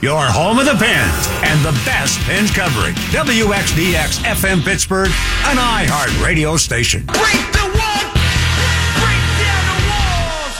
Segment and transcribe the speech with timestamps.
[0.00, 2.96] your home of the Pens and the best Pens coverage.
[3.12, 5.10] WXDX FM Pittsburgh,
[5.44, 7.04] an iHeart radio station.
[7.06, 8.04] Break the wall,
[8.96, 10.56] break down the walls.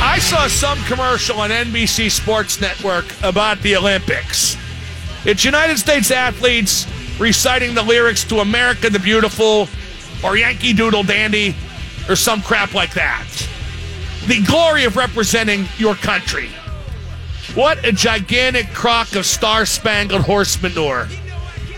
[0.00, 4.56] I saw some commercial on NBC Sports Network about the Olympics.
[5.24, 6.86] It's United States athletes
[7.18, 9.68] reciting the lyrics to America the Beautiful
[10.22, 11.56] or Yankee Doodle Dandy
[12.08, 13.26] or some crap like that.
[14.26, 16.48] The glory of representing your country.
[17.54, 21.08] What a gigantic crock of star spangled horse manure.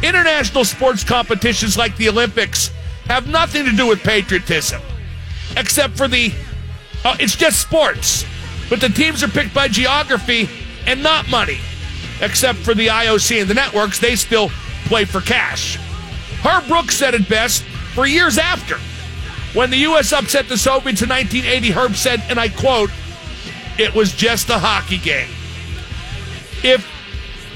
[0.02, 2.70] International sports competitions like the Olympics
[3.04, 4.80] have nothing to do with patriotism,
[5.58, 6.32] except for the.
[7.04, 8.24] Uh, it's just sports.
[8.70, 10.48] But the teams are picked by geography
[10.86, 11.58] and not money,
[12.22, 13.98] except for the IOC and the networks.
[13.98, 14.50] They still
[14.86, 15.76] play for cash.
[16.42, 17.62] Herb Brooks said it best
[17.94, 18.78] for years after.
[19.54, 20.12] When the U.S.
[20.12, 22.90] upset the Soviets in 1980, Herb said, and I quote,
[23.78, 25.28] it was just a hockey game.
[26.62, 26.86] If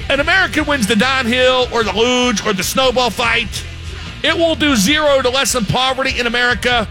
[0.09, 3.65] an American wins the downhill or the luge or the snowball fight,
[4.23, 6.89] it will do zero to lessen poverty in America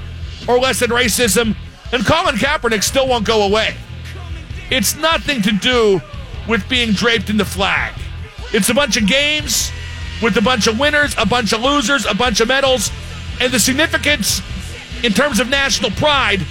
[0.47, 1.55] or lessen racism,
[1.91, 3.75] and Colin Kaepernick still won't go away.
[4.69, 6.01] It's nothing to do
[6.47, 7.93] with being draped in the flag.
[8.53, 9.71] It's a bunch of games
[10.21, 12.91] with a bunch of winners, a bunch of losers, a bunch of medals,
[13.39, 14.41] and the significance
[15.03, 16.45] in terms of national pride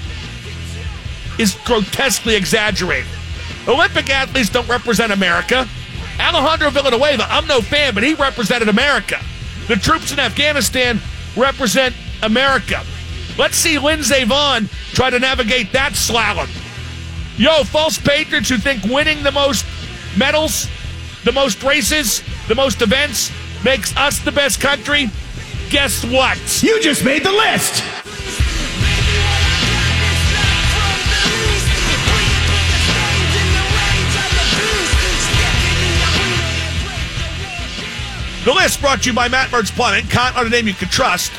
[1.39, 3.11] is grotesquely exaggerated.
[3.69, 5.69] Olympic athletes don't represent America.
[6.19, 9.21] Alejandro Villanueva, I'm no fan, but he represented America.
[9.69, 11.01] The troops in Afghanistan
[11.37, 12.85] represent America.
[13.39, 16.49] Let's see Lindsey Vonn try to navigate that slalom.
[17.39, 19.65] Yo, false patriots who think winning the most
[20.17, 20.69] medals,
[21.25, 23.31] the most races, the most events
[23.65, 25.09] makes us the best country.
[25.71, 26.63] Guess what?
[26.63, 27.83] You just made the list.
[38.43, 40.07] The list brought to you by Matt Mertz Plumbing.
[40.07, 41.31] Count on a name you can trust.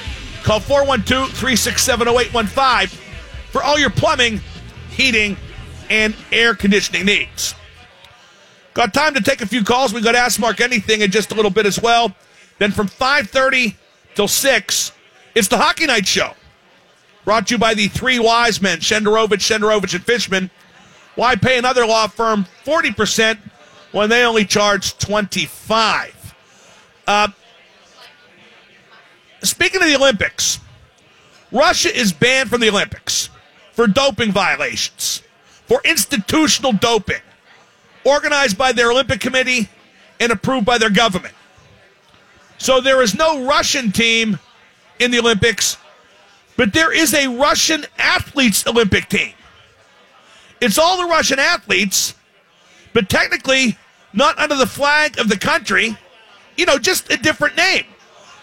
[0.43, 2.99] Call 412 367 0815
[3.49, 4.39] for all your plumbing,
[4.91, 5.35] heating,
[5.89, 7.55] and air conditioning needs.
[8.75, 9.95] Got time to take a few calls.
[9.95, 12.15] We got Ask Mark Anything in just a little bit as well.
[12.59, 13.73] Then from 5.30
[14.13, 14.91] till 6,
[15.33, 16.33] it's the Hockey Night Show.
[17.25, 20.51] Brought to you by the three wise men, Shenderovich, Shenderovich, and Fishman.
[21.15, 23.39] Why pay another law firm 40%
[23.91, 26.20] when they only charge 25
[27.11, 27.27] uh,
[29.43, 30.59] Speaking of the Olympics,
[31.51, 33.29] Russia is banned from the Olympics
[33.73, 35.23] for doping violations,
[35.65, 37.21] for institutional doping,
[38.05, 39.67] organized by their Olympic Committee
[40.19, 41.33] and approved by their government.
[42.59, 44.37] So there is no Russian team
[44.99, 45.77] in the Olympics,
[46.55, 49.33] but there is a Russian athletes Olympic team.
[50.61, 52.13] It's all the Russian athletes,
[52.93, 53.79] but technically
[54.13, 55.97] not under the flag of the country,
[56.57, 57.85] you know, just a different name.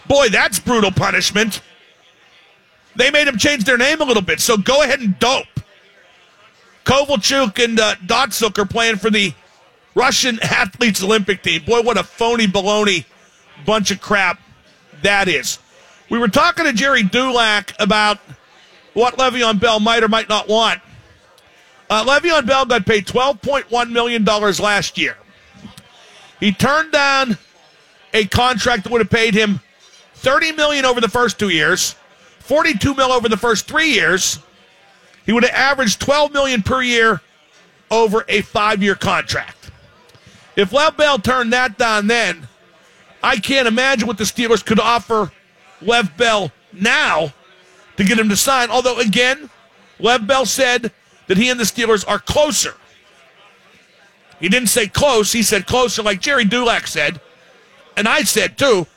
[0.07, 1.61] Boy, that's brutal punishment.
[2.95, 5.45] They made him change their name a little bit, so go ahead and dope.
[6.85, 9.33] Kovalchuk and uh, Datsyuk are playing for the
[9.93, 11.63] Russian athletes Olympic team.
[11.63, 13.05] Boy, what a phony baloney
[13.65, 14.39] bunch of crap
[15.03, 15.59] that is.
[16.09, 18.17] We were talking to Gerry Dulac about
[18.93, 20.81] what Le'Veon Bell might or might not want.
[21.89, 25.17] Uh, Le'Veon Bell got paid $12.1 million last year.
[26.39, 27.37] He turned down
[28.13, 29.59] a contract that would have paid him
[30.15, 31.95] 30 million over the first two years,
[32.39, 34.39] 42 mil over the first three years.
[35.25, 37.21] He would have averaged 12 million per year
[37.91, 39.71] over a five-year contract.
[40.55, 42.47] If Lev Bell turned that down then,
[43.21, 45.31] I can't imagine what the Steelers could offer
[45.81, 47.33] Lev Bell now
[47.97, 48.69] to get him to sign.
[48.69, 49.49] Although, again,
[49.99, 50.91] Lev Bell said
[51.27, 52.73] that he and the Steelers are closer.
[54.39, 57.19] He didn't say close, he said closer, like Gerry Dulac said.
[57.99, 58.87] And I said, too,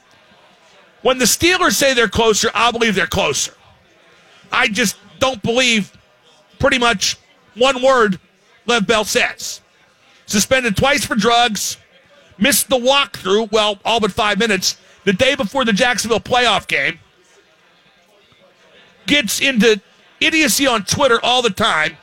[1.03, 3.53] when the Steelers say they're closer, I'll believe they're closer.
[4.53, 5.93] I just don't believe
[6.61, 7.19] pretty much
[7.57, 8.21] one word
[8.65, 9.61] Lev Bell says.
[10.27, 11.79] Suspended twice for drugs,
[12.39, 17.01] missed the walkthrough, well, all but five minutes, the day before the Jacksonville playoff game.
[19.07, 19.81] Gets into
[20.21, 21.97] idiocy on Twitter all the time,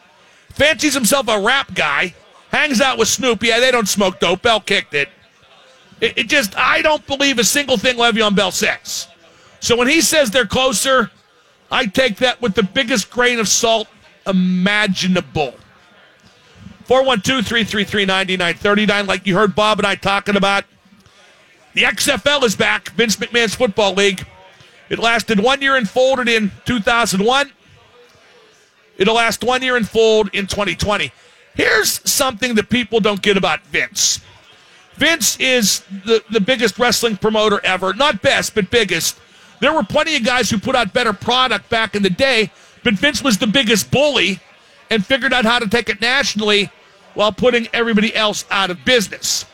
[0.50, 2.14] fancies himself a rap guy,
[2.52, 3.42] hangs out with Snoop.
[3.42, 4.42] Yeah, they don't smoke dope.
[4.42, 5.08] Bell kicked it.
[6.02, 9.08] It, it just, I don't believe a single thing Le'Veon Bell says.
[9.60, 11.12] So when he says they're closer,
[11.72, 13.88] I take that with the biggest grain of salt
[14.26, 15.54] imaginable.
[16.86, 20.66] 412 333 9939, like you heard Bob and I talking about.
[21.74, 24.26] The XFL is back, Vince McMahon's Football League.
[24.90, 27.52] It lasted one year and folded in 2001.
[28.98, 31.12] It'll last one year and fold in 2020.
[31.54, 34.20] Here's something that people don't get about Vince.
[35.00, 37.94] Vince is the, the biggest wrestling promoter ever.
[37.94, 39.18] Not best, but biggest.
[39.62, 42.52] There were plenty of guys who put out better product back in the day,
[42.84, 44.42] but Vince was the biggest bully
[44.90, 46.70] and figured out how to take it nationally
[47.14, 49.46] while putting everybody else out of business.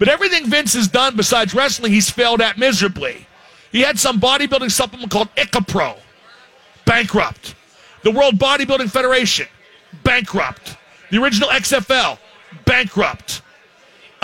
[0.00, 3.28] But everything Vince has done besides wrestling, he's failed at miserably.
[3.70, 5.98] He had some bodybuilding supplement called ICOPRO,
[6.84, 7.54] bankrupt.
[8.02, 9.46] The World Bodybuilding Federation,
[10.02, 10.76] bankrupt.
[11.12, 12.18] The original XFL,
[12.64, 13.40] bankrupt.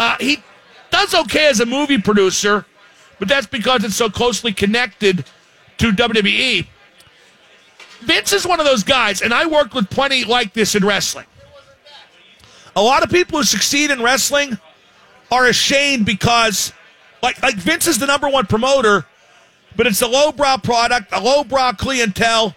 [0.01, 0.43] Uh, he
[0.91, 2.65] does okay as a movie producer,
[3.19, 5.27] but that's because it's so closely connected
[5.77, 6.67] to WWE.
[8.01, 11.27] Vince is one of those guys, and I worked with plenty like this in wrestling.
[12.77, 14.59] A lot of people who succeed in wrestling
[15.31, 16.73] are ashamed because,
[17.23, 19.05] like, like Vince is the number one promoter,
[19.77, 22.57] but it's a lowbrow product, a lowbrow clientele.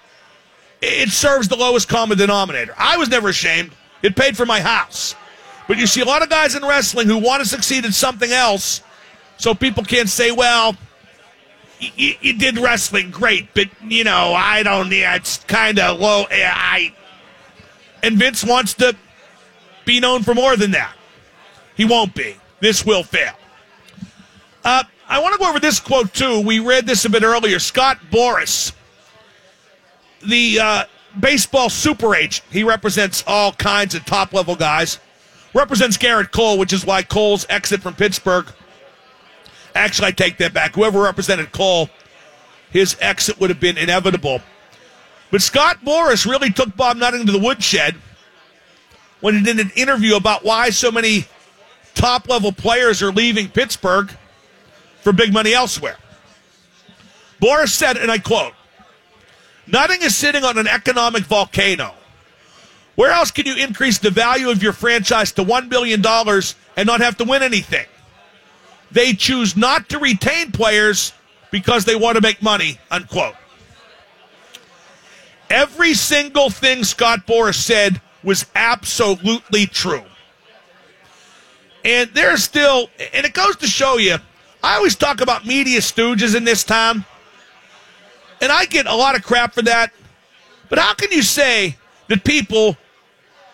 [0.82, 2.74] It serves the lowest common denominator.
[2.78, 3.72] I was never ashamed.
[4.02, 5.16] It paid for my house.
[5.68, 8.32] But you see a lot of guys in wrestling who want to succeed in something
[8.32, 8.82] else,
[9.38, 10.76] so people can't say, well,
[11.80, 16.26] you, you did wrestling great, but, you know, I don't, yeah, it's kind of low.
[16.30, 16.94] I.
[18.02, 18.96] And Vince wants to
[19.86, 20.94] be known for more than that.
[21.76, 22.36] He won't be.
[22.60, 23.34] This will fail.
[24.64, 26.42] Uh, I want to go over this quote, too.
[26.42, 27.60] We read this a bit earlier.
[27.60, 28.74] Scott Boras,
[30.26, 30.84] the uh,
[31.20, 35.00] baseball super agent, he represents all kinds of top level guys
[35.54, 38.48] represents Gerrit Cole, which is why Cole's exit from Pittsburgh.
[39.76, 40.76] Actually, I take that back.
[40.76, 41.90] Whoever represented Cole,
[42.72, 44.42] his exit would have been inevitable.
[45.32, 47.96] But Scott Boras really took Bob Nutting to the woodshed
[49.20, 51.26] when he did an interview about why so many
[51.96, 54.12] top level players are leaving Pittsburgh
[55.02, 55.98] for big money elsewhere.
[57.42, 58.54] Boras said, and I quote,
[59.66, 61.94] Nutting is sitting on an economic volcano.
[62.96, 67.02] Where else can you increase the value of your franchise to $1 billion and not
[67.02, 67.86] have to win anything?
[68.92, 71.14] They choose not to retain players
[71.50, 73.36] because they want to make money, unquote.
[75.50, 80.04] Every single thing Scott Boras said was absolutely true.
[81.84, 84.18] And there's still, and it goes to show you,
[84.64, 87.04] I always talk about media stooges in this town,
[88.42, 89.92] and I get a lot of crap for that.
[90.70, 91.76] But how can you say
[92.08, 92.78] that people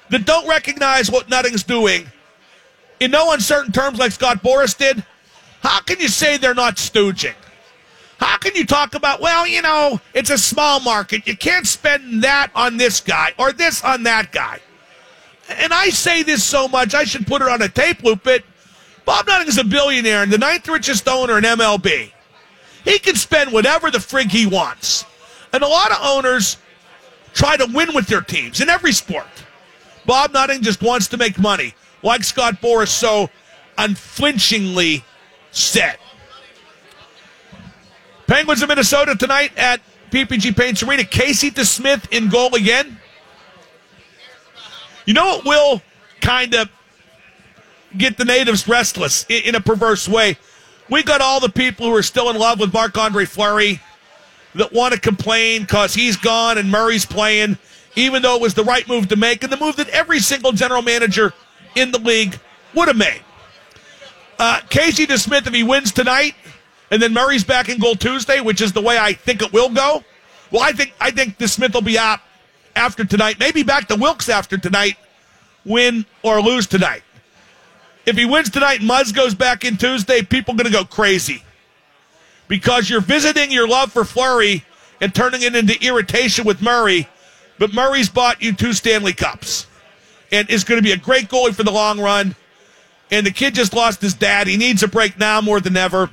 [0.10, 2.08] that don't recognize what Nutting's doing
[3.00, 5.04] in no uncertain terms like Scott Boras did,
[5.62, 7.36] how can you say they're not stooging?
[8.20, 11.26] How can you talk about, well, you know, it's a small market.
[11.26, 14.60] You can't spend that on this guy or this on that guy.
[15.48, 18.44] And I say this so much, I should put it on a tape loop, but
[19.06, 22.12] Bob Nutting is a billionaire and the ninth richest owner in MLB.
[22.84, 25.06] He can spend whatever the frig he wants.
[25.54, 26.58] And a lot of owners
[27.34, 29.26] try to win with their teams in every sport.
[30.10, 33.30] Bob Nutting just wants to make money, like Scott Boras so
[33.78, 35.04] unflinchingly
[35.52, 36.00] said.
[38.26, 41.04] Penguins of Minnesota tonight at PPG Paints Arena.
[41.04, 42.98] Casey DeSmith in goal again.
[45.06, 45.82] You know what will
[46.22, 46.72] kind of
[47.96, 50.40] get the natives restless in, a perverse way?
[50.90, 53.80] We got all the people who are still in love with Marc Andre Fleury
[54.56, 57.60] that want to complain because he's gone and Murray's playing
[57.96, 60.52] even though it was the right move to make and the move that every single
[60.52, 61.34] general manager
[61.76, 62.38] in the league
[62.76, 63.22] would have made.
[64.38, 66.34] Uh, Casey DeSmith, if he wins tonight,
[66.92, 69.70] and then Murray's back in goal Tuesday, which is the way I think it will
[69.70, 70.04] go.
[70.52, 72.22] Well, I think I think DeSmith will be out
[72.76, 74.96] after tonight, maybe back to Wilkes after tonight,
[75.66, 77.04] win or lose tonight.
[78.06, 81.44] If he wins tonight, Muzz goes back in Tuesday, people are going to go crazy
[82.48, 84.64] because you're visiting your love for Fleury
[85.02, 87.08] and turning it into irritation with Murray
[87.60, 89.68] but Murray's bought you two Stanley Cups
[90.32, 92.36] and is going to be a great goalie for the long run.
[93.12, 94.48] And the kid just lost his dad.
[94.48, 96.10] He needs a break now more than ever.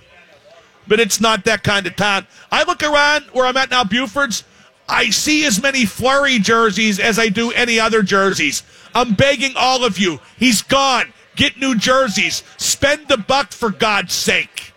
[0.88, 2.26] But it's not that kind of time.
[2.50, 4.44] I look around where I'm at now, Buford's.
[4.88, 8.62] I see as many Fleury jerseys as I do any other jerseys.
[8.94, 10.20] I'm begging all of you.
[10.38, 11.12] He's gone.
[11.34, 12.42] Get new jerseys.
[12.56, 14.72] Spend the buck for God's sake.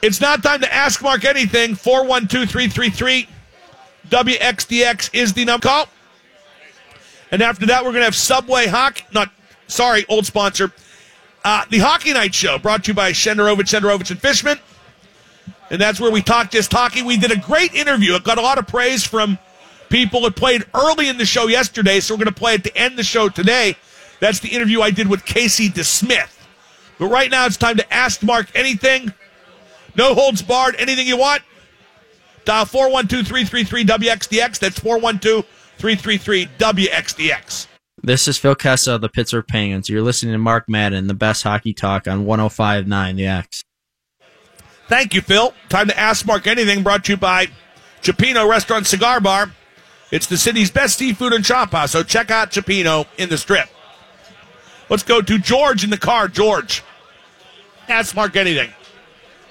[0.00, 1.74] It's not time to ask Mark anything.
[1.74, 3.26] 412 333
[4.12, 5.88] WXDX is the number call.
[7.30, 9.04] And after that, we're going to have Subway Hockey.
[9.12, 9.32] Not,
[9.68, 10.70] sorry, old sponsor.
[11.42, 14.58] Uh, the Hockey Night Show brought to you by Shenderovich, Shenderovich, and Fishman.
[15.70, 17.02] And that's where we talk just hockey.
[17.02, 18.14] We did a great interview.
[18.14, 19.38] It got a lot of praise from
[19.88, 22.76] people that played early in the show yesterday, so we're going to play it to
[22.76, 23.76] end the show today.
[24.20, 26.38] That's the interview I did with Casey DeSmith.
[26.98, 29.14] But right now, it's time to ask Mark anything.
[29.96, 30.76] No holds barred.
[30.78, 31.42] Anything you want.
[32.42, 34.58] Uh, Dial 412 333 WXDX.
[34.58, 35.44] That's 412
[35.78, 37.66] 333 WXDX.
[38.02, 39.88] This is Phil Kessel of the Pittsburgh Penguins.
[39.88, 43.62] You're listening to Mark Madden, the best hockey talk on 105.9 The X.
[44.88, 45.54] Thank you, Phil.
[45.68, 47.46] Time to ask Mark anything brought to you by
[48.02, 49.52] Cioppino Restaurant Cigar Bar.
[50.10, 53.68] It's the city's best seafood and chop house, so check out Cioppino in the strip.
[54.88, 56.28] Let's go to George in the car.
[56.28, 56.82] George,
[57.88, 58.70] ask Mark anything.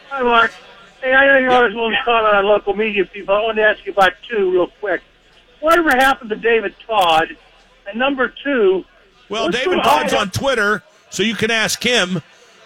[0.10, 0.52] Hi, Mark.
[1.02, 3.34] Hey, I know you're always willing to comment on local media people.
[3.34, 5.02] I want to ask you about two real quick.
[5.60, 7.36] Whatever happened to David Todd?
[7.88, 8.86] And number two,
[9.30, 12.22] Well, David Todd's on Twitter, so you can ask him.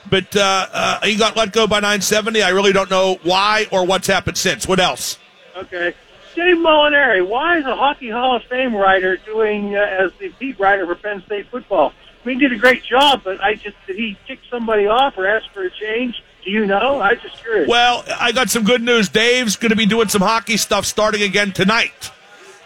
[0.10, 2.44] But uh, uh, he got let go by 970.
[2.44, 4.68] I really don't know why or what's happened since.
[4.68, 5.18] What else?
[5.56, 5.94] Okay.
[6.36, 10.60] Dave Molinari, why is a Hockey Hall of Fame writer doing uh, as the beat
[10.60, 11.94] writer for Penn State football?
[12.22, 15.18] I mean, he did a great job, but I just did he kick somebody off
[15.18, 16.22] or ask for a change?
[16.46, 17.02] Do you know?
[17.02, 17.68] I just curious.
[17.68, 19.10] Well, I got some good news.
[19.10, 22.12] Dave's going to be doing some hockey stuff starting again tonight.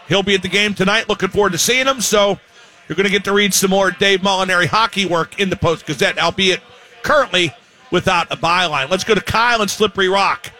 [0.06, 1.08] He'll be at the game tonight.
[1.08, 2.02] Looking forward to seeing him.
[2.02, 2.38] So
[2.88, 5.86] you're going to get to read some more Dave Molinari hockey work in the Post
[5.86, 6.60] Gazette, albeit
[7.02, 7.54] currently
[7.90, 8.90] without a byline.
[8.90, 10.50] Let's go to Kyle and Slippery Rock.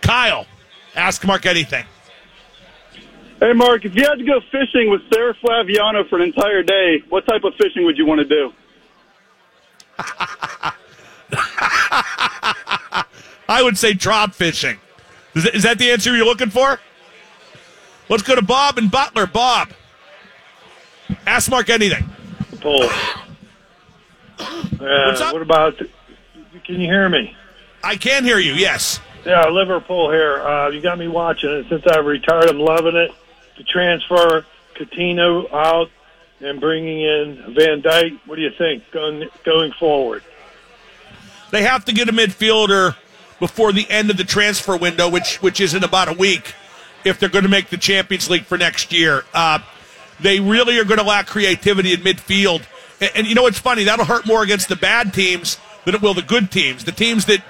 [0.00, 0.46] Kyle,
[0.94, 1.84] ask Mark anything.
[3.40, 7.02] Hey, Mark, if you had to go fishing with Sarah Flaviano for an entire day,
[7.10, 8.54] what type of fishing would you want to do?
[13.48, 14.78] I would say drop fishing.
[15.34, 16.80] Is that, is that the answer you're looking for?
[18.08, 19.26] Let's go to Bob and Butler.
[19.26, 19.70] Bob,
[21.26, 22.04] ask Mark anything.
[22.60, 22.88] Pull.
[24.78, 25.32] What's up?
[25.32, 25.78] What about?
[26.64, 27.36] Can you hear me?
[27.82, 28.52] I can hear you.
[28.52, 29.00] Yes.
[29.24, 30.40] Yeah, Liverpool here.
[30.40, 32.48] Uh, you got me watching it since I've retired.
[32.48, 33.10] I'm loving it.
[33.56, 35.90] The transfer Coutinho out
[36.40, 38.18] and bringing in Van Dijk.
[38.26, 40.22] What do you think going going forward?
[41.50, 42.96] They have to get a midfielder
[43.40, 46.54] before the end of the transfer window, which which is in about a week,
[47.04, 49.24] if they're going to make the Champions League for next year.
[49.32, 49.58] Uh,
[50.20, 52.64] they really are going to lack creativity in midfield.
[53.00, 53.84] And, and you know what's funny?
[53.84, 56.84] That'll hurt more against the bad teams than it will the good teams.
[56.84, 57.44] The teams that,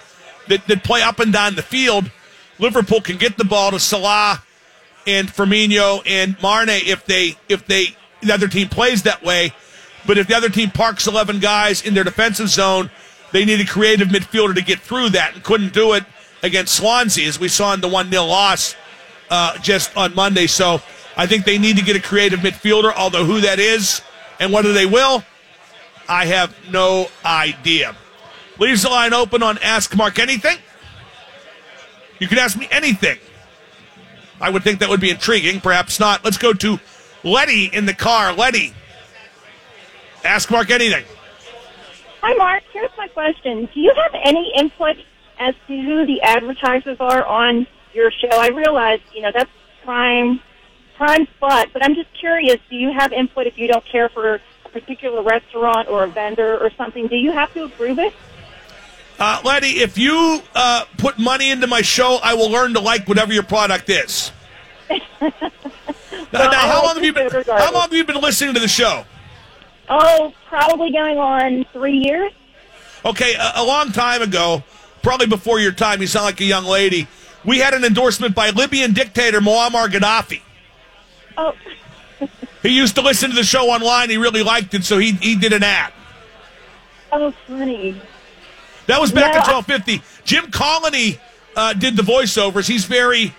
[0.48, 2.10] that, that play up and down the field,
[2.58, 4.42] Liverpool can get the ball to Salah
[5.06, 9.52] and Firmino and Mané if they if they the other team plays that way.
[10.06, 12.90] But if the other team parks eleven guys in their defensive zone,
[13.34, 16.04] they need a creative midfielder to get through that and couldn't do it
[16.44, 18.76] against Swansea as we saw in the one 0 loss
[19.28, 20.46] uh, just on Monday.
[20.46, 20.80] So
[21.16, 22.92] I think they need to get a creative midfielder.
[22.94, 24.02] Although who that is
[24.38, 25.24] and whether they will,
[26.08, 27.96] I have no idea.
[28.60, 30.58] Leaves the line open on Ask Mark Anything.
[32.20, 33.18] You can ask me anything.
[34.40, 35.60] I would think that would be intriguing.
[35.60, 36.24] Perhaps not.
[36.24, 36.78] Let's go to
[37.24, 38.32] Letty in the car.
[38.32, 38.74] Letty,
[40.22, 41.04] ask Mark anything.
[42.26, 42.62] Hi, Mark.
[42.72, 43.68] Here's my question.
[43.74, 44.96] Do you have any input
[45.38, 48.30] as to who the advertisers are on your show?
[48.32, 49.50] I realize, you know, that's
[49.84, 50.40] prime,
[50.96, 52.56] prime spot, but I'm just curious.
[52.70, 54.40] Do you have input if you don't care for a
[54.70, 57.08] particular restaurant or a vendor or something?
[57.08, 58.14] Do you have to approve it?
[59.18, 63.06] Uh, Letty, if you uh, put money into my show, I will learn to like
[63.06, 64.32] whatever your product is.
[64.88, 65.30] now,
[66.32, 67.30] now, how long have you been?
[67.30, 69.04] How long have you been listening to the show?
[69.88, 72.32] Oh, probably going on three years.
[73.04, 74.62] Okay, a, a long time ago,
[75.02, 76.00] probably before your time.
[76.00, 77.06] You sound like a young lady.
[77.44, 80.40] We had an endorsement by Libyan dictator Muammar Gaddafi.
[81.36, 81.52] Oh,
[82.62, 84.08] He used to listen to the show online.
[84.08, 85.92] He really liked it, so he he did an ad.
[87.12, 88.00] oh, funny.
[88.86, 90.02] That was back in 1250.
[90.24, 91.18] Jim Colony
[91.56, 92.66] uh, did the voiceovers.
[92.68, 93.34] He's very,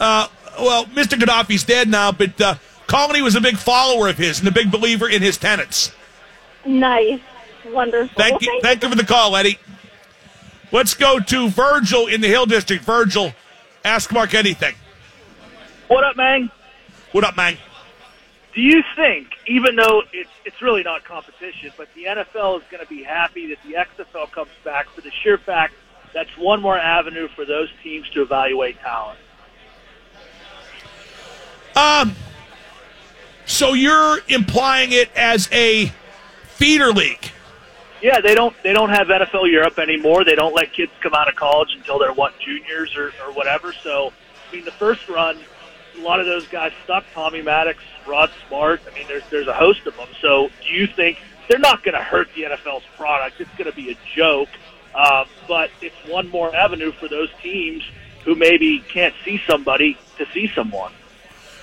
[0.00, 0.26] uh,
[0.58, 1.16] well, Mr.
[1.18, 2.54] Gaddafi's dead now, but uh,
[2.88, 5.92] Colony was a big follower of his and a big believer in his tenets.
[6.64, 7.20] Nice.
[7.66, 8.14] Wonderful.
[8.16, 9.58] Thank you, thank you for the call, Eddie.
[10.72, 12.82] Let's go to Virgil in the Hill District.
[12.82, 13.32] Virgil,
[13.84, 14.74] ask Mark anything.
[15.88, 16.50] What up, man?
[17.12, 17.58] What up, man?
[18.54, 22.82] Do you think, even though it's it's really not competition, but the NFL is going
[22.82, 25.74] to be happy that the XFL comes back for the sheer fact
[26.14, 29.18] that's one more avenue for those teams to evaluate talent?
[31.76, 32.16] Um,
[33.48, 35.90] so you're implying it as a
[36.44, 37.30] feeder league.
[38.00, 40.22] Yeah, they don't they don't have NFL Europe anymore.
[40.24, 43.72] They don't let kids come out of college until they're what juniors or, or whatever.
[43.72, 44.12] So,
[44.48, 45.38] I mean, the first run,
[45.96, 47.04] a lot of those guys stuck.
[47.12, 48.82] Tommy Maddox, Rod Smart.
[48.88, 50.08] I mean, there's there's a host of them.
[50.20, 53.40] So, do you think they're not going to hurt the NFL's product?
[53.40, 54.50] It's going to be a joke,
[54.94, 57.82] um, but it's one more avenue for those teams
[58.24, 60.92] who maybe can't see somebody to see someone.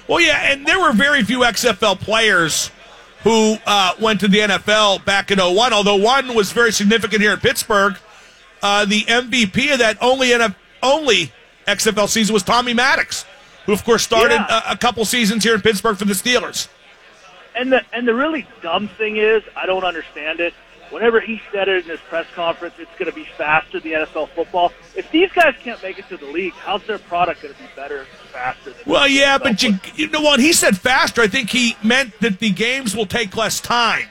[0.08, 2.70] Well, yeah, and there were very few XFL players
[3.24, 7.34] who uh, went to the NFL back in 01, although one was very significant here
[7.34, 7.96] in Pittsburgh.
[8.62, 11.32] Uh, the MVP of that only NF- only
[11.68, 13.26] XFL season was Tommy Maddox,
[13.66, 14.62] who, of course, started Yeah.
[14.70, 16.68] a, a couple seasons here in Pittsburgh for the Steelers.
[17.56, 20.54] And the and the really dumb thing is, I don't understand it.
[20.92, 24.30] Whenever he said it in his press conference, it's going to be faster than NFL
[24.30, 24.72] football.
[24.96, 27.68] If these guys can't make it to the league, how's their product going to be
[27.76, 28.72] better faster?
[28.72, 30.40] Than Well, yeah, NFL but you, you know what?
[30.40, 31.22] He said faster.
[31.22, 34.08] I think he meant that the games will take less time.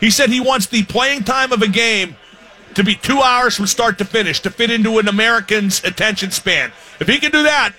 [0.00, 2.16] He said he wants the playing time of a game
[2.74, 6.70] to be two hours from start to finish to fit into an American's attention span.
[7.00, 7.72] If he can do that,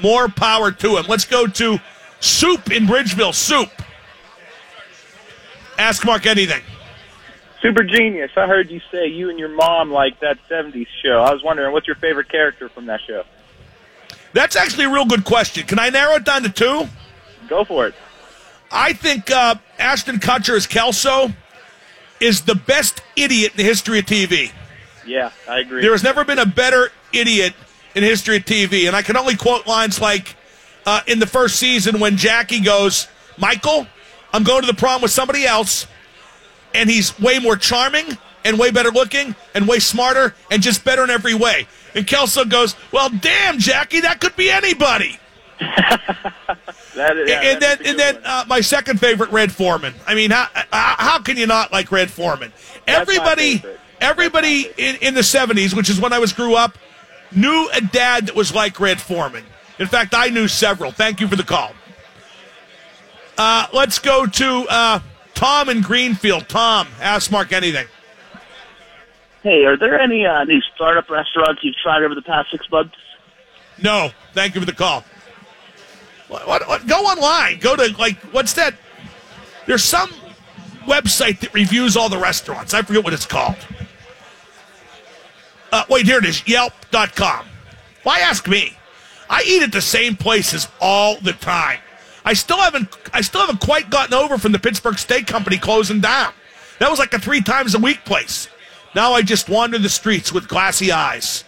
[0.00, 1.04] more power to him.
[1.06, 1.78] Let's go to
[2.20, 3.34] Soup in Bridgeville.
[3.34, 3.68] Soup.
[5.78, 6.62] Ask Mark anything.
[7.64, 8.30] Super genius.
[8.36, 11.22] I heard you say you and your mom like that 70s show.
[11.22, 13.24] I was wondering, what's your favorite character from that show?
[14.34, 15.66] That's actually a real good question.
[15.66, 16.86] Can I narrow it down to two?
[17.48, 17.94] Go for it.
[18.70, 21.32] I think uh, Ashton Kutcher as Kelso
[22.20, 24.52] is the best idiot in the history of TV.
[25.06, 25.80] Yeah, I agree.
[25.80, 27.54] There has never been a better idiot
[27.94, 28.88] in history of TV.
[28.88, 30.36] And I can only quote lines like
[30.84, 33.86] uh, in the first season when Jackie goes, Michael,
[34.34, 35.86] I'm going to the prom with somebody else,
[36.74, 41.04] and he's way more charming and way better looking and way smarter and just better
[41.04, 41.66] in every way.
[41.94, 45.18] And Kelso goes, Well, damn, Jackie, that could be anybody.
[46.94, 49.94] That yeah, and then, and then uh, my second favorite, Red Foreman.
[50.06, 52.52] I mean, how, how how can you not like Red Foreman?
[52.86, 53.64] That's Everybody,
[54.00, 56.78] everybody in, in the '70s, which is when I was grew up,
[57.32, 59.44] knew a dad that was like Red Foreman.
[59.80, 60.92] In fact, I knew several.
[60.92, 61.72] Thank you for the call.
[63.36, 65.00] Uh, let's go to uh,
[65.34, 66.48] Tom in Greenfield.
[66.48, 67.86] Tom, ask Mark anything.
[69.42, 72.96] Hey, are there any uh, new startup restaurants you've tried over the past six months?
[73.82, 75.04] No, thank you for the call.
[76.28, 77.58] What, what, what, go online.
[77.58, 78.74] Go to like what's that?
[79.66, 80.10] There's some
[80.86, 82.74] website that reviews all the restaurants.
[82.74, 83.56] I forget what it's called.
[85.72, 86.46] Uh, wait, here it is.
[86.46, 87.46] Yelp.com.
[88.02, 88.76] Why ask me?
[89.28, 91.80] I eat at the same places all the time.
[92.24, 92.88] I still haven't.
[93.12, 96.32] I still haven't quite gotten over from the Pittsburgh Steak Company closing down.
[96.78, 98.48] That was like a three times a week place.
[98.94, 101.44] Now I just wander the streets with glassy eyes.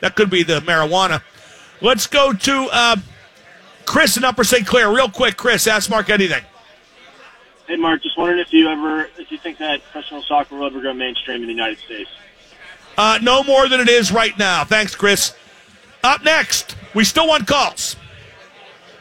[0.00, 1.22] That could be the marijuana.
[1.80, 2.96] Let's go to uh,
[3.86, 4.66] Chris in Upper St.
[4.66, 4.92] Clair.
[4.92, 6.42] Real quick, Chris, ask Mark anything.
[7.66, 10.82] Hey, Mark, just wondering if you ever, if you think that professional soccer will ever
[10.82, 12.10] go mainstream in the United States.
[12.98, 14.64] Uh, no more than it is right now.
[14.64, 15.34] Thanks, Chris.
[16.02, 17.96] Up next, we still want calls.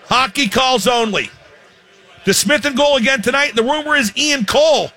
[0.09, 1.29] Hockey calls only.
[2.25, 3.55] DeSmith and goal again tonight.
[3.55, 4.91] The rumor is Ian Cole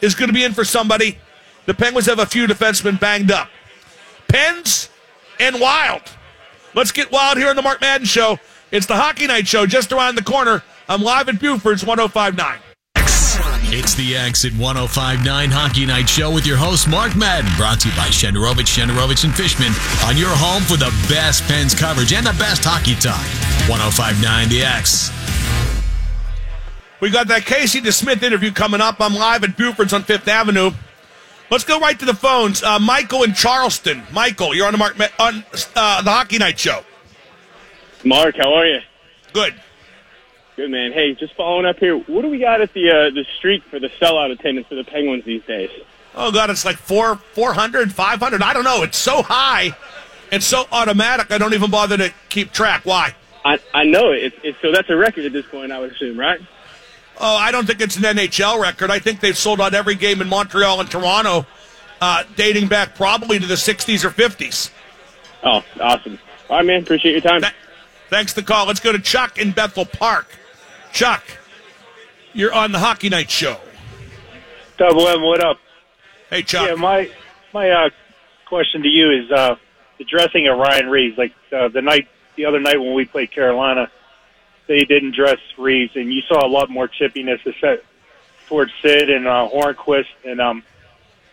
[0.00, 1.18] is going to be in for somebody.
[1.66, 3.48] The Penguins have a few defensemen banged up.
[4.28, 4.88] Pens
[5.38, 6.02] and Wild.
[6.74, 8.38] Let's get wild here on the Mark Madden Show.
[8.70, 10.62] It's the Hockey Night Show just around the corner.
[10.88, 12.58] I'm live at Buford's 1059.
[13.78, 17.50] It's the X at 1059 Hockey Night Show with your host, Mark Madden.
[17.58, 19.68] Brought to you by Shenderovich, Shenderovich, and Fishman
[20.08, 23.20] on your home for the best Pens coverage and the best hockey talk.
[23.68, 25.12] 1059 The X.
[27.00, 28.96] We got that Casey DeSmith interview coming up.
[28.98, 30.70] I'm live at Buford's on Fifth Avenue.
[31.50, 32.62] Let's go right to the phones.
[32.62, 34.04] Uh, Michael in Charleston.
[34.10, 35.44] Michael, you're on the Mark Ma- on
[35.76, 36.80] uh, the Hockey Night Show.
[38.06, 38.80] Mark, how are you?
[39.34, 39.54] Good.
[40.56, 40.92] Good man.
[40.92, 41.96] Hey, just following up here.
[41.98, 44.84] What do we got at the uh, the street for the sellout attendance for the
[44.84, 45.70] Penguins these days?
[46.14, 48.42] Oh God, it's like four, 400, 500.
[48.42, 48.82] I don't know.
[48.82, 49.76] It's so high
[50.32, 51.30] it's so automatic.
[51.30, 52.82] I don't even bother to keep track.
[52.84, 53.14] Why?
[53.44, 54.24] I I know it.
[54.24, 56.40] It's, it's, so that's a record at this point, I would assume, right?
[57.18, 58.90] Oh, I don't think it's an NHL record.
[58.90, 61.46] I think they've sold out every game in Montreal and Toronto,
[62.00, 64.70] uh, dating back probably to the 60s or 50s.
[65.42, 66.18] Oh, awesome.
[66.50, 66.82] All right, man.
[66.82, 67.42] Appreciate your time.
[68.10, 68.66] Thanks for the call.
[68.66, 70.26] Let's go to Chuck in Bethel Park.
[70.96, 71.22] Chuck,
[72.32, 73.58] you're on the Hockey Night Show.
[74.78, 75.58] Double M, what up?
[76.30, 76.70] Hey, Chuck.
[76.70, 77.10] Yeah, my
[77.52, 77.90] my uh,
[78.46, 79.56] question to you is uh,
[79.98, 81.18] the dressing of Ryan Reaves.
[81.18, 83.90] Like uh, the night, the other night when we played Carolina,
[84.68, 87.40] they didn't dress Reaves, and you saw a lot more chippiness
[88.48, 90.06] towards Sid and uh, Hornqvist.
[90.24, 90.62] And um,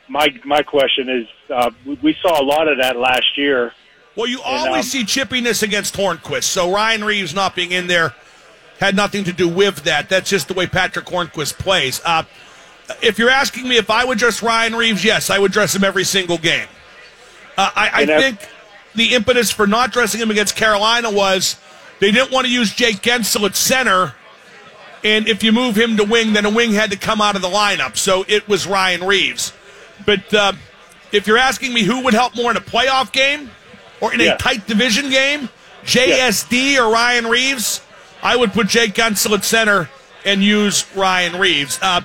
[0.10, 3.72] my my question is, uh, we, we saw a lot of that last year.
[4.18, 6.44] Well, you And, always um, see chippiness against Hornqvist.
[6.44, 8.14] So Ryan Reaves not being in there
[8.84, 10.10] had nothing to do with that.
[10.10, 12.02] That's just the way Patrick Hornqvist plays.
[12.04, 12.24] Uh,
[13.02, 15.84] if you're asking me if I would dress Ryan Reaves, yes, I would dress him
[15.84, 16.68] every single game.
[17.58, 18.40] Uh, I, I think
[18.96, 21.56] the impetus for not dressing him against Carolina was
[22.00, 24.14] they didn't want to use Jake Guentzel at center.
[25.04, 27.42] And if you move him to wing, then a wing had to come out of
[27.42, 27.96] the lineup.
[27.98, 29.54] So it was Ryan Reaves.
[30.06, 30.54] But uh,
[31.12, 33.50] if you're asking me who would help more in a playoff game
[34.02, 34.34] or in Yeah.
[34.36, 35.48] a tight division game,
[35.84, 37.82] JSD or Ryan Reaves,
[38.24, 39.90] I would put Jake Guentzel at center
[40.26, 41.78] and use Ryan Reaves.
[41.82, 42.02] Uh,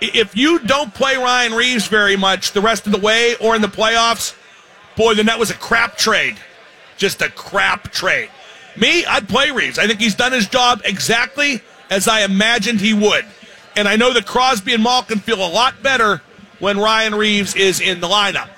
[0.00, 3.62] if you don't play Ryan Reaves very much the rest of the way or in
[3.62, 4.36] the playoffs,
[4.96, 6.36] boy, then that was a crap trade.
[6.96, 8.30] Just a crap trade.
[8.76, 9.78] Me, I'd play Reaves.
[9.78, 13.24] I think he's done his job exactly as I imagined he would.
[13.76, 16.22] And I know that Crosby and Malkin feel a lot better
[16.60, 18.48] when Ryan Reaves is in the lineup.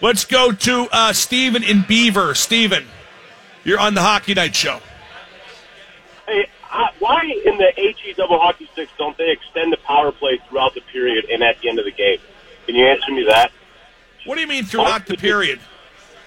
[0.00, 2.34] Let's go to uh, Steven in Beaver.
[2.34, 2.84] Steven,
[3.64, 4.80] you're on the Hockey Night Show.
[6.76, 10.74] Uh, why in the HE double hockey sticks don't they extend the power play throughout
[10.74, 12.18] the period and at the end of the game?
[12.66, 13.50] Can you answer me that?
[14.26, 15.58] What do you mean throughout the period?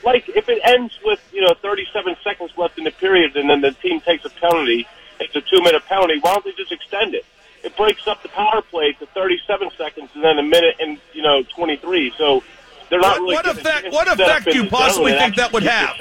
[0.03, 3.61] Like if it ends with you know 37 seconds left in the period and then
[3.61, 4.87] the team takes a penalty,
[5.19, 6.17] it's a two minute penalty.
[6.19, 7.25] Why don't they just extend it?
[7.63, 11.21] It breaks up the power play to 37 seconds and then a minute and you
[11.21, 12.11] know 23.
[12.17, 12.41] So
[12.89, 13.35] they're not What, really.
[13.35, 13.91] what effect?
[13.91, 15.95] What effect do you possibly think that would have?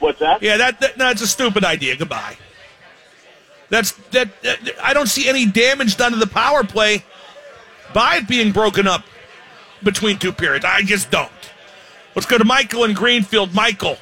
[0.00, 0.42] What's that?
[0.42, 1.96] Yeah, that, that no, it's a stupid idea.
[1.96, 2.36] Goodbye.
[3.70, 4.58] That's that, that.
[4.82, 7.04] I don't see any damage done to the power play
[7.92, 9.04] by it being broken up
[9.82, 10.64] between two periods.
[10.64, 11.30] I just don't.
[12.14, 13.54] Let's go to Michael in Greenfield.
[13.54, 13.96] Michael,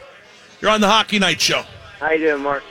[0.61, 1.64] you're on the Hockey Night Show.
[1.98, 2.62] How you doing, Mark?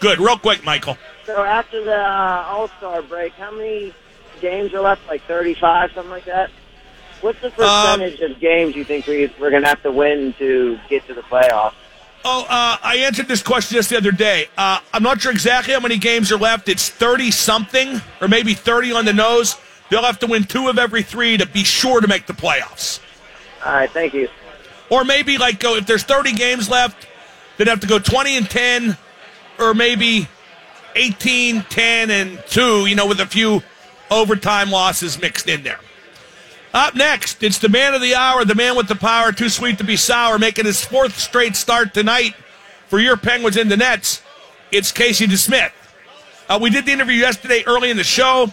[0.00, 0.96] Good, real quick, Michael.
[1.26, 3.92] So after the uh, All Star break, how many
[4.40, 5.06] games are left?
[5.06, 6.50] Like thirty-five, something like that.
[7.20, 10.32] What's the Um, percentage of games you think we, we're going to have to win
[10.38, 11.74] to get to the playoffs?
[12.22, 14.48] Oh, uh, I answered this question just the other day.
[14.56, 16.68] Uh, I'm not sure exactly how many games are left.
[16.68, 19.56] It's 30 something, or maybe 30 on the nose.
[19.88, 23.00] They'll have to win two of every three to be sure to make the playoffs.
[23.64, 24.28] All right, thank you.
[24.90, 27.08] Or maybe like go if there's 30 games left,
[27.56, 28.96] they'd have to go 20 and 10,
[29.58, 30.28] or maybe
[30.96, 33.62] 18, 10, and 2, you know, with a few
[34.10, 35.80] overtime losses mixed in there.
[36.72, 39.78] Up next, it's the man of the hour, the man with the power, too sweet
[39.78, 42.34] to be sour, making his fourth straight start tonight
[42.86, 44.22] for your Penguins in the Nets.
[44.70, 45.72] It's Casey DeSmith.
[46.48, 48.52] Uh, we did the interview yesterday early in the show.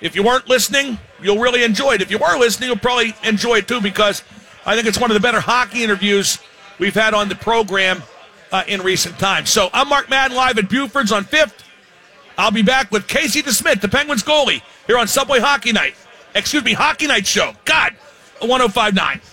[0.00, 2.02] If you weren't listening, you'll really enjoy it.
[2.02, 4.22] If you were listening, you'll probably enjoy it too because
[4.64, 6.38] I think it's one of the better hockey interviews
[6.78, 8.02] we've had on the program
[8.52, 9.50] uh, in recent times.
[9.50, 11.64] So I'm Mark Madden live at Buford's on 5th.
[12.38, 15.94] I'll be back with Casey DeSmith, the Penguins goalie, here on Subway Hockey Night.
[16.34, 17.52] Excuse me, Hockey Night Show.
[17.64, 17.94] God,
[18.40, 19.32] 1059.